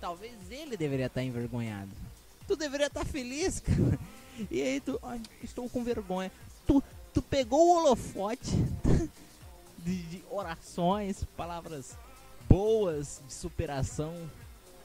[0.00, 1.90] Talvez ele deveria estar envergonhado.
[2.46, 3.98] Tu deveria estar feliz, cara.
[4.50, 4.98] E aí tu,
[5.42, 6.32] estou com vergonha.
[6.66, 8.50] Tu, tu pegou o holofote
[9.78, 11.96] de, de orações, palavras
[12.48, 14.14] boas de superação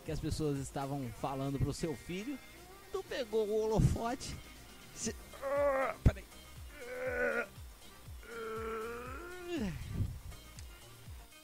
[0.10, 2.36] que as pessoas estavam falando pro seu filho.
[2.92, 4.36] Tu pegou o holofote.
[4.96, 5.16] Se...
[5.44, 6.24] Ah, peraí.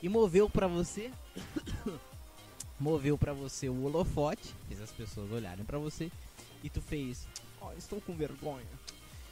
[0.01, 1.12] E moveu pra você.
[2.80, 4.56] moveu pra você o holofote.
[4.67, 6.12] Fez as pessoas olharem pra você.
[6.63, 7.28] E tu fez.
[7.62, 8.65] Ó, estou com vergonha.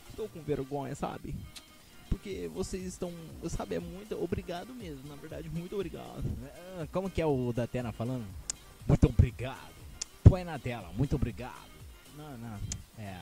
[0.09, 1.35] Estou com vergonha, sabe?
[2.07, 3.11] Porque vocês estão.
[3.49, 4.13] Sabe, é muito.
[4.23, 5.09] Obrigado mesmo.
[5.09, 6.23] Na verdade, muito obrigado.
[6.77, 8.27] Ah, Como que é o da Tena falando?
[8.87, 9.73] Muito obrigado.
[10.23, 10.91] Põe na tela.
[10.93, 11.71] Muito obrigado.
[12.17, 12.59] Não, não.
[12.97, 13.19] É.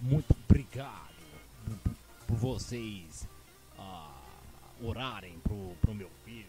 [0.00, 1.14] Muito obrigado
[1.82, 1.94] por,
[2.26, 3.26] por vocês
[3.78, 4.12] ah,
[4.82, 6.46] orarem pro, pro meu filho.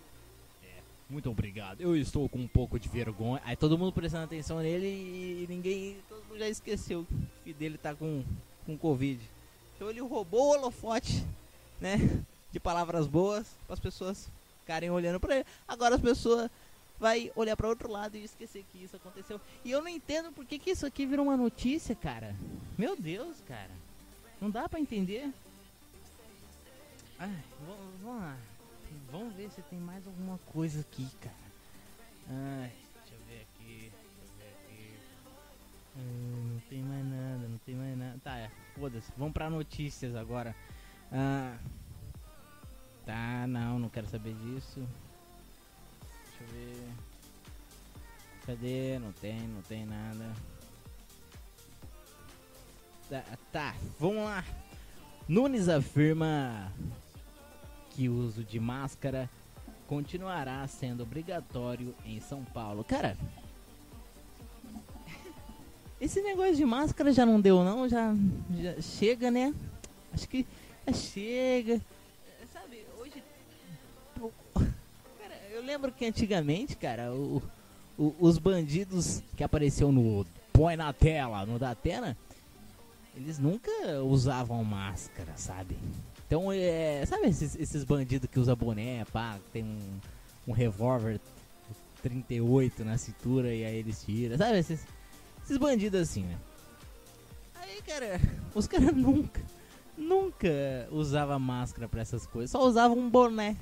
[0.64, 1.82] É, muito obrigado.
[1.82, 3.42] Eu estou com um pouco de vergonha.
[3.46, 5.98] Aí todo mundo prestando atenção nele e ninguém.
[6.08, 8.24] Todo mundo já esqueceu que o filho dele tá com,
[8.66, 9.22] com Covid.
[9.76, 11.26] Então ele roubou o holofote,
[11.80, 11.98] né?
[12.52, 15.46] De palavras boas para as pessoas ficarem olhando para ele.
[15.68, 16.52] Agora as pessoas
[17.00, 19.40] vai olhar para outro lado e esquecer que isso aconteceu.
[19.64, 22.36] E eu não entendo por que, que isso aqui virou uma notícia, cara.
[22.78, 23.72] Meu Deus, cara.
[24.42, 25.32] Não dá pra entender.
[27.18, 28.38] Ai, vamos, vamos lá.
[29.12, 31.36] Vamos ver se tem mais alguma coisa aqui, cara.
[32.30, 33.92] Ai, deixa eu ver aqui.
[33.92, 34.94] Deixa eu ver aqui.
[35.98, 38.20] Hum, não tem mais nada, não tem mais nada.
[38.24, 39.12] Tá, é, foda-se.
[39.18, 40.56] Vamos pra notícias agora.
[41.12, 41.58] Ah,
[43.06, 44.88] tá, não, não quero saber disso.
[46.39, 46.89] Deixa eu ver.
[48.45, 48.99] Cadê?
[48.99, 50.34] Não tem, não tem nada.
[53.10, 54.43] Tá, tá, vamos lá.
[55.28, 56.71] Nunes afirma
[57.91, 59.30] que o uso de máscara
[59.88, 62.84] continuará sendo obrigatório em São Paulo.
[62.84, 63.17] Cara,
[65.99, 68.15] esse negócio de máscara já não deu não, já,
[68.58, 69.54] já chega, né?
[70.13, 70.45] Acho que
[70.93, 71.82] chega.
[75.69, 77.41] Lembro que antigamente, cara, o,
[77.97, 82.17] o- os bandidos que apareciam no Põe na tela, no Datena,
[83.15, 83.71] eles nunca
[84.03, 85.77] usavam máscara, sabe?
[86.25, 89.99] Então, é, sabe esses, esses bandidos que usam boné, pá, tem um,
[90.47, 91.19] um revólver
[92.01, 94.58] 38 na cintura e aí eles tiram, sabe?
[94.58, 94.82] Esses,
[95.45, 96.38] esses bandidos assim, né?
[97.55, 98.19] Aí, cara,
[98.55, 99.41] os caras nunca,
[99.97, 100.49] nunca
[100.91, 103.55] usavam máscara pra essas coisas, só usavam um boné.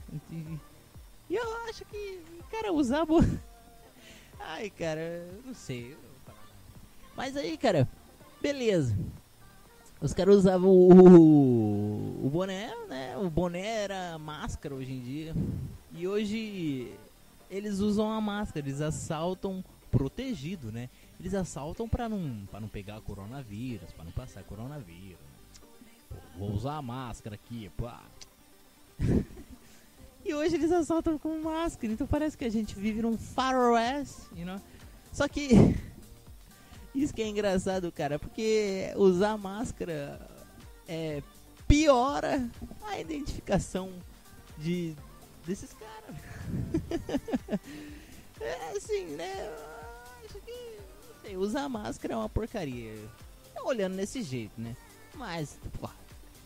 [1.29, 3.05] E eu acho que, cara, usar.
[4.39, 5.97] Ai, cara, não sei.
[7.15, 7.87] Mas aí, cara,
[8.41, 8.95] beleza.
[9.99, 13.17] Os caras usavam o, o boné, né?
[13.17, 15.35] O boné era máscara hoje em dia.
[15.91, 16.93] E hoje
[17.49, 20.89] eles usam a máscara, eles assaltam protegido, né?
[21.19, 25.17] Eles assaltam pra não, pra não pegar coronavírus, pra não passar coronavírus.
[26.07, 28.03] Pô, vou usar a máscara aqui, pá.
[30.27, 34.45] e hoje eles assaltam com máscara, então parece que a gente vive num faroeste, you
[34.45, 34.61] know?
[35.13, 35.51] Só que
[36.93, 40.19] isso que é engraçado, cara, porque usar máscara
[40.85, 41.23] é,
[41.65, 42.49] piora
[42.83, 43.91] a identificação
[44.57, 44.95] de
[45.45, 46.15] desses caras.
[48.41, 49.49] é assim, né?
[50.25, 52.93] Acho que não sei, usar máscara é uma porcaria.
[53.63, 54.75] Olhando nesse jeito, né?
[55.15, 55.89] Mas, pô,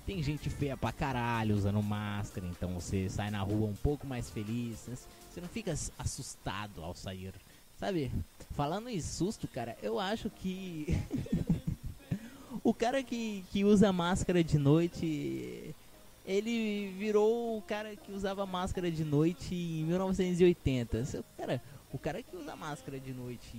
[0.06, 4.30] tem gente feia pra caralho usando máscara, então você sai na rua um pouco mais
[4.30, 4.88] feliz.
[4.88, 4.96] né?
[5.30, 7.34] Você não fica ass- assustado ao sair.
[7.78, 8.12] Sabe?
[8.52, 10.88] Falando em susto, cara, eu acho que.
[12.64, 15.74] o cara que, que usa máscara de noite.
[16.24, 21.06] Ele virou o cara que usava máscara de noite em 1980.
[21.06, 21.60] Se- Cara,
[21.92, 23.58] o cara que usa máscara de noite.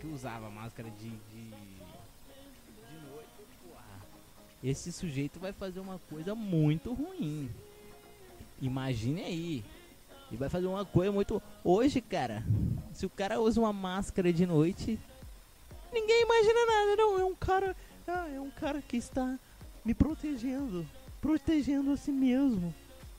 [0.00, 1.08] Que, usava máscara de.
[1.08, 1.71] de.
[4.62, 7.50] Esse sujeito vai fazer uma coisa muito ruim.
[8.60, 9.64] Imagine aí.
[10.30, 11.42] E vai fazer uma coisa muito.
[11.64, 12.44] Hoje, cara,
[12.92, 14.98] se o cara usa uma máscara de noite,
[15.92, 17.18] ninguém imagina nada, não.
[17.18, 17.76] É um cara.
[18.06, 19.38] Ah, é um cara que está
[19.84, 20.86] me protegendo.
[21.20, 22.72] Protegendo a si mesmo.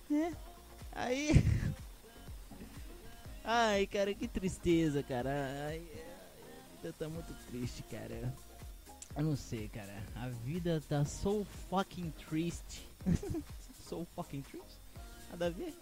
[0.09, 0.33] Né?
[0.93, 1.31] Aí.
[3.43, 5.29] Ai, cara, que tristeza, cara.
[5.67, 8.33] Ai, a vida tá muito triste, cara.
[9.15, 9.93] Eu não sei, cara.
[10.15, 12.87] A vida tá so fucking triste.
[13.87, 14.79] so fucking triste?
[15.29, 15.73] Nada a ver?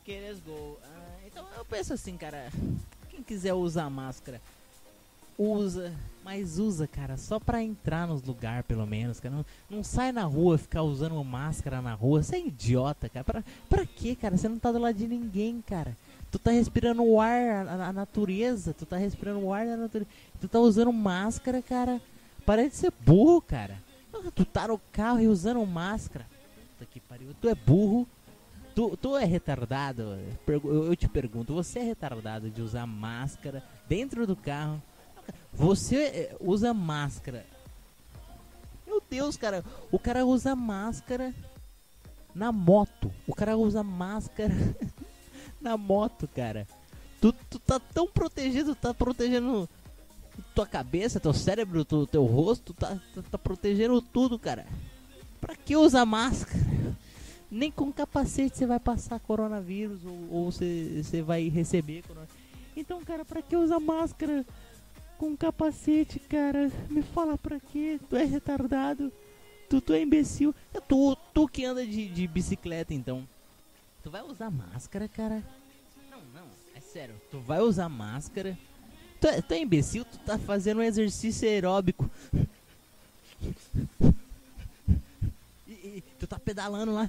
[0.00, 0.78] Ok, let's go.
[0.82, 2.50] Ah, então eu penso assim, cara.
[3.10, 4.40] Quem quiser usar máscara,
[5.38, 5.92] usa.
[6.24, 9.34] Mas usa, cara, só pra entrar nos lugares, pelo menos, cara.
[9.34, 12.22] Não, não sai na rua ficar usando máscara na rua.
[12.22, 13.24] Você é idiota, cara.
[13.24, 14.36] Pra, pra quê, cara?
[14.36, 15.96] Você não tá do lado de ninguém, cara.
[16.30, 18.72] Tu tá respirando o ar, a, a natureza.
[18.72, 20.10] Tu tá respirando o ar da natureza.
[20.40, 22.00] Tu tá usando máscara, cara.
[22.44, 23.82] Parece ser burro, cara.
[24.34, 26.26] Tu tá no carro e usando máscara.
[26.72, 27.34] Puta que pariu.
[27.40, 28.06] Tu é burro.
[28.74, 30.18] Tu, tu é retardado.
[30.46, 34.82] Eu te pergunto, você é retardado de usar máscara dentro do carro?
[35.52, 37.44] Você eh, usa máscara.
[38.86, 39.64] Meu Deus, cara.
[39.90, 41.34] O cara usa máscara
[42.34, 43.12] na moto.
[43.26, 44.54] O cara usa máscara
[45.60, 46.66] na moto, cara.
[47.20, 49.68] Tu, tu tá tão protegido, tá protegendo
[50.54, 54.66] tua cabeça, teu cérebro, tu, teu rosto, tá, tá, tá protegendo tudo, cara.
[55.40, 56.62] Pra que usar máscara?
[57.50, 62.42] Nem com capacete você vai passar coronavírus ou, ou você, você vai receber coronavírus.
[62.76, 64.44] Então, cara, pra que usar máscara
[65.18, 66.70] com capacete, cara?
[66.88, 68.00] Me fala pra quê?
[68.08, 69.12] Tu é retardado?
[69.68, 70.54] Tu, tu é imbecil?
[70.72, 73.26] É tu, tu que anda de, de bicicleta, então.
[74.02, 75.42] Tu vai usar máscara, cara?
[76.10, 77.14] Não, não, é sério.
[77.30, 78.58] Tu vai usar máscara?
[79.22, 80.04] Tu é, tu é imbecil?
[80.04, 82.10] Tu tá fazendo um exercício aeróbico.
[85.68, 87.08] E, e tu tá pedalando lá.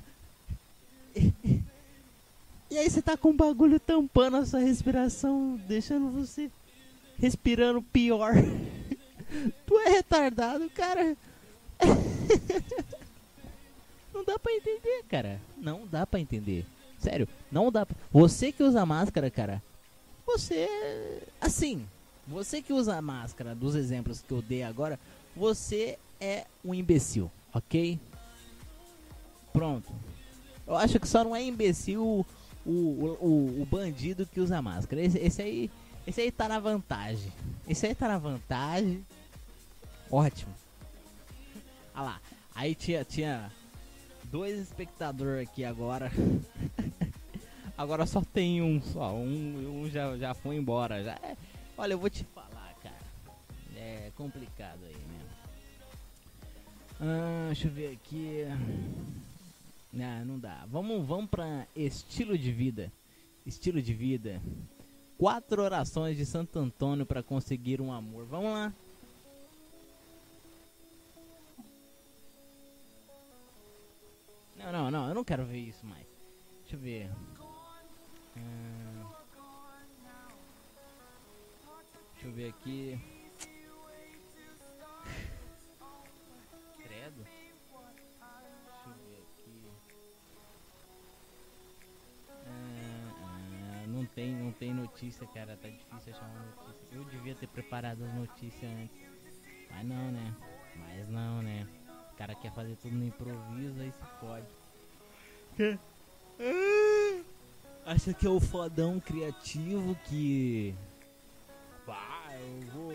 [1.16, 6.52] E aí você tá com um bagulho tampando a sua respiração, deixando você
[7.18, 8.34] respirando pior.
[9.66, 11.18] Tu é retardado, cara.
[14.14, 15.42] Não dá pra entender, cara.
[15.58, 16.64] Não dá pra entender.
[17.00, 17.96] Sério, não dá pra...
[18.12, 19.60] Você que usa máscara, cara.
[20.28, 20.70] Você.
[21.42, 21.88] Assim.
[22.28, 25.00] Você que usa máscara, dos exemplos que eu dei agora.
[25.36, 28.00] Você é um imbecil, ok?
[29.52, 29.92] Pronto.
[30.66, 32.26] Eu acho que só não é imbecil o,
[32.66, 35.02] o, o, o bandido que usa máscara.
[35.02, 35.72] Esse, esse aí.
[36.06, 37.32] Esse aí tá na vantagem.
[37.68, 39.06] Esse aí tá na vantagem.
[40.12, 40.54] Ótimo.
[41.94, 42.22] Ah lá.
[42.56, 43.52] Aí tinha, tinha
[44.26, 46.12] dois espectadores aqui agora.
[47.78, 49.14] agora só tem um só.
[49.14, 51.04] Um, um já, já foi embora.
[51.04, 51.38] Já é-
[51.78, 52.96] olha, eu vou te falar, cara.
[53.76, 55.34] É complicado aí mesmo.
[57.02, 58.46] Ah, deixa eu ver aqui.
[59.92, 60.66] Não, não dá.
[60.68, 62.92] Vamos, vamos pra estilo de vida.
[63.46, 64.42] Estilo de vida.
[65.18, 68.26] Quatro orações de Santo Antônio para conseguir um amor.
[68.26, 68.74] Vamos lá.
[74.58, 76.08] Não, não, não, eu não quero ver isso mais.
[76.62, 77.12] Deixa eu ver.
[78.38, 79.23] Ah,
[82.24, 83.00] deixa eu ver aqui.
[86.82, 87.26] Credo.
[87.26, 89.62] Deixa eu ver aqui.
[92.48, 95.58] Ah, ah, não tem, não tem notícia, cara.
[95.62, 96.88] Tá difícil achar uma notícia.
[96.94, 98.98] Eu devia ter preparado as notícias antes.
[99.70, 100.34] Mas não, né?
[100.78, 101.68] Mas não, né?
[102.14, 104.48] O cara quer fazer tudo no improviso, aí se pode.
[107.86, 110.74] Acha que é o fodão criativo que.
[112.44, 112.94] Eu vou,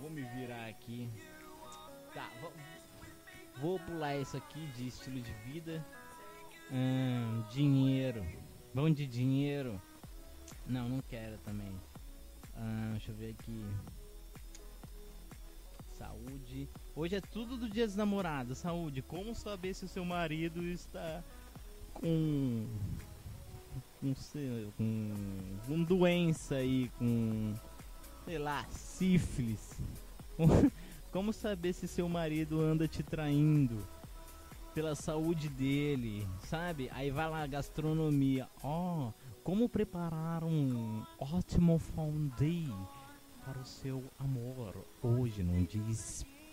[0.00, 1.08] vou me virar aqui.
[2.12, 2.52] Tá, vou,
[3.60, 5.84] vou pular isso aqui de estilo de vida.
[6.72, 8.24] Hum, dinheiro.
[8.74, 9.80] Vamos de dinheiro.
[10.66, 11.72] Não, não quero também.
[12.56, 13.64] Ah, deixa eu ver aqui.
[15.92, 16.68] Saúde.
[16.94, 18.58] Hoje é tudo do dia dos namorados.
[18.58, 19.02] Saúde.
[19.02, 21.22] Como saber se o seu marido está
[21.94, 22.66] com.
[24.00, 25.12] com, sei- com,
[25.66, 27.54] com doença aí, com.
[28.28, 29.80] Sei lá, sífilis.
[31.10, 33.78] Como saber se seu marido anda te traindo?
[34.74, 36.90] Pela saúde dele, sabe?
[36.92, 38.46] Aí vai lá, gastronomia.
[38.62, 39.12] Ó,
[39.42, 42.70] como preparar um ótimo fondue
[43.42, 45.82] para o seu amor hoje num dia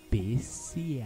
[0.07, 1.03] especial.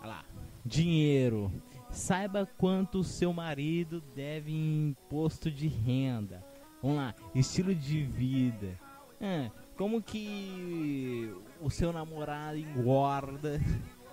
[0.00, 0.24] Olha lá,
[0.64, 1.52] dinheiro.
[1.92, 6.44] Saiba quanto seu marido deve em imposto de renda.
[6.82, 8.76] Vamos lá, estilo de vida.
[9.20, 13.60] Ah, como que o seu namorado engorda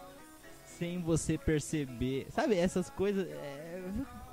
[0.66, 2.28] sem você perceber?
[2.32, 3.28] Sabe, essas coisas.
[3.28, 3.82] É,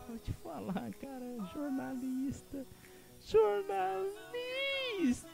[0.09, 2.67] vou te falar, cara, jornalista.
[3.27, 4.21] Jornalista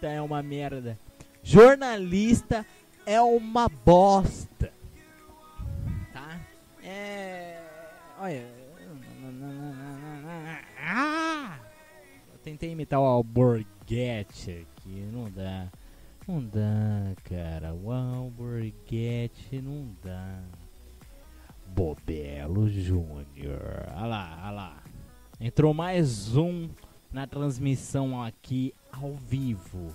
[0.03, 0.99] é uma merda.
[1.43, 2.67] Jornalista
[3.07, 4.73] é uma bosta.
[6.13, 6.41] Tá?
[6.83, 7.63] É.
[8.19, 8.47] Olha.
[10.81, 11.59] Ah!
[12.33, 15.69] Eu tentei imitar o Alborguete aqui, não dá.
[16.27, 17.75] Não dá, cara.
[17.75, 20.41] O Alborguete não dá.
[21.67, 23.89] Bobelo Júnior.
[23.97, 24.83] Olha lá, olha lá.
[25.41, 26.69] Entrou mais um
[27.13, 29.95] na transmissão aqui ao vivo.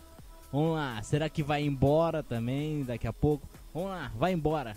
[0.52, 3.48] Vamos lá, será que vai embora também daqui a pouco?
[3.74, 4.76] Vamos lá, vai embora.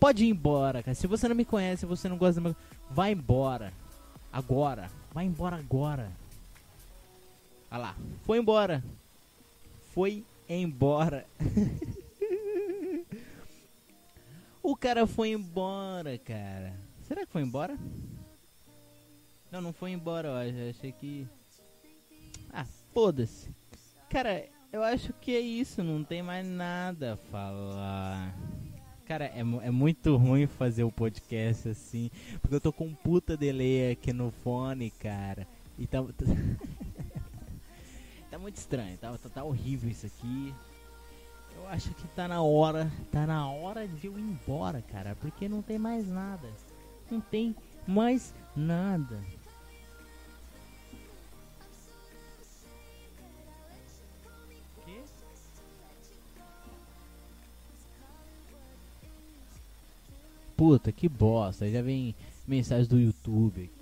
[0.00, 0.94] Pode ir embora, cara.
[0.94, 2.56] Se você não me conhece, se você não gosta meu.
[2.90, 3.72] Vai embora.
[4.32, 4.90] Agora.
[5.12, 6.10] Vai embora agora.
[7.70, 7.96] Olha lá.
[8.24, 8.82] Foi embora.
[9.98, 11.26] Foi embora.
[14.62, 16.72] O cara foi embora, cara.
[17.02, 17.76] Será que foi embora?
[19.50, 20.70] Não, não foi embora, eu acho.
[20.70, 21.26] Achei que.
[22.52, 23.50] Ah, foda-se.
[24.08, 28.38] Cara, eu acho que é isso, não tem mais nada a falar.
[29.04, 32.08] Cara, é, é muito ruim fazer o podcast assim,
[32.40, 35.44] porque eu tô com um puta delay aqui no fone, cara.
[35.76, 35.88] E
[38.38, 40.54] tá muito estranho, tá, tá, tá horrível isso aqui.
[41.56, 45.48] Eu acho que tá na hora, tá na hora de eu ir embora, cara, porque
[45.48, 46.48] não tem mais nada.
[47.10, 47.54] Não tem
[47.86, 49.20] mais nada.
[60.56, 61.70] Puta, que bosta.
[61.70, 62.14] Já vem
[62.46, 63.77] mensagem do YouTube aqui.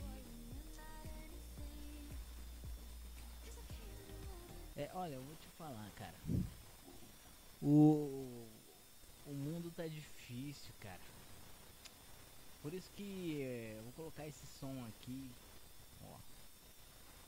[4.78, 6.14] É, olha, eu vou te falar, cara.
[7.62, 8.46] O,
[9.26, 11.00] o mundo tá difícil, cara.
[12.62, 15.30] Por isso que é, eu vou colocar esse som aqui.
[16.04, 16.16] Ó.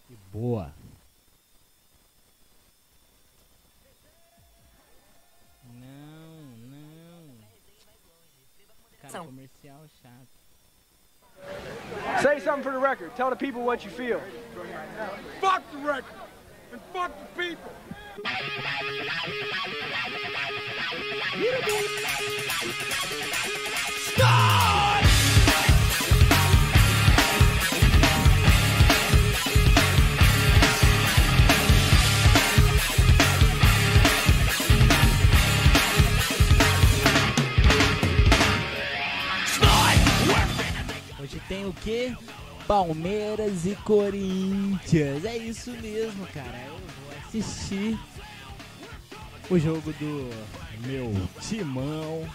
[0.06, 0.74] Que boa.
[5.64, 7.34] Não, não.
[9.00, 10.38] Cara, comercial chato.
[12.20, 13.14] Say something for the record.
[13.16, 14.20] Tell the people what you feel.
[15.40, 16.27] Fuck the record
[16.72, 17.72] and fuck the people.
[41.20, 42.16] Hoje tem o que?
[42.68, 45.24] Palmeiras e Corinthians.
[45.24, 46.62] É isso mesmo, cara.
[46.66, 47.98] Eu vou assistir
[49.50, 50.28] o jogo do
[50.86, 51.10] meu
[51.40, 52.28] timão.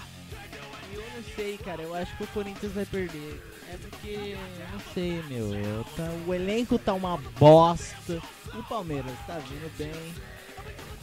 [0.91, 1.83] Eu não sei, cara.
[1.83, 3.41] Eu acho que o Corinthians vai perder.
[3.71, 4.35] É porque,
[4.71, 5.83] não sei, meu.
[5.95, 8.19] Tá- o elenco tá uma bosta.
[8.55, 10.13] O Palmeiras tá vindo bem.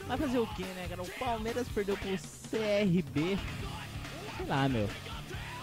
[0.09, 1.03] Vai fazer o que, né, cara?
[1.03, 2.09] O Palmeiras perdeu pro
[2.51, 3.39] CRB.
[4.37, 4.89] Sei lá, meu.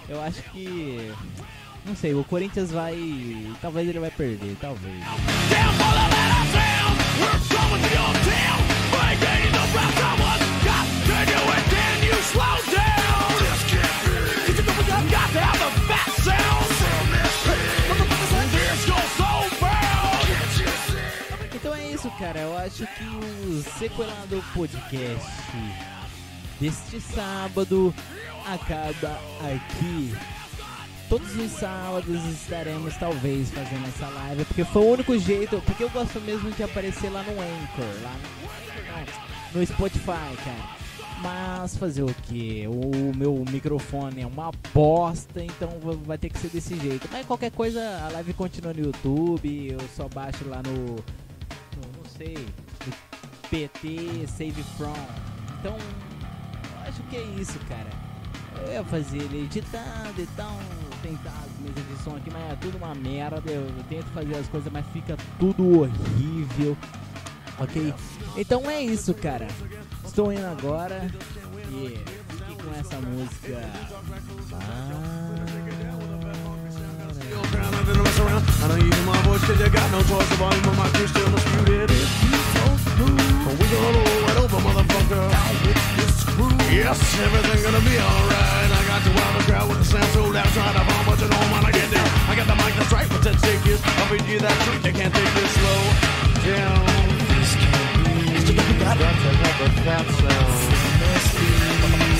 [0.07, 1.13] Eu acho que.
[1.87, 2.95] Não sei, o Corinthians vai.
[3.61, 5.03] Talvez ele vai perder, talvez.
[21.55, 22.39] Então é isso, cara.
[22.39, 23.03] Eu acho que
[23.47, 25.27] o Sequelado Podcast
[26.59, 27.93] deste sábado
[28.45, 29.19] acaba
[29.53, 30.13] aqui.
[31.09, 35.89] Todos os sábados estaremos talvez fazendo essa live, porque foi o único jeito, porque eu
[35.89, 38.13] gosto mesmo de aparecer lá no Anchor, lá
[39.53, 40.77] no, no Spotify, cara.
[41.21, 42.67] Mas fazer o que?
[42.67, 47.07] O meu microfone é uma bosta, então va- vai ter que ser desse jeito.
[47.11, 52.05] Mas qualquer coisa, a live continua no YouTube, eu só baixo lá no, no não
[52.17, 52.35] sei,
[52.85, 52.93] no
[53.49, 54.93] PT Save From.
[55.59, 55.75] Então,
[56.85, 57.89] acho que é isso, cara.
[58.67, 60.59] Eu ia fazer ele editado e tal,
[61.01, 63.41] tentar as minhas edições aqui, mas é tudo uma merda.
[63.45, 66.77] Eu, eu tento fazer as coisas, mas fica tudo horrível.
[67.59, 67.93] Ok?
[68.35, 69.47] Então é isso, cara.
[70.05, 71.09] Estou indo agora
[71.71, 71.97] e
[72.29, 73.57] fique com essa música.
[84.47, 85.27] over, motherfucker.
[86.71, 88.69] Yes, everything gonna be alright.
[88.71, 91.21] I got to have the crowd with the sound so loud, trying to bomb what's
[91.23, 92.07] at home when I get there.
[92.29, 94.85] I got the mic that's right, for at stake is I'll feed you that sweet.
[94.85, 95.81] You can't take this slow
[96.47, 96.85] down.
[97.33, 98.15] This can't be.
[98.35, 100.59] It's that's another cat sound.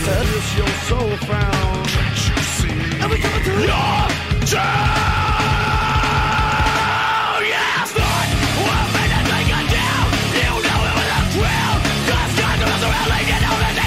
[0.07, 1.87] That is your soul found.
[1.87, 2.77] Can't you see?
[3.01, 5.26] And we coming to your jam.
[12.99, 13.86] I'll leave the know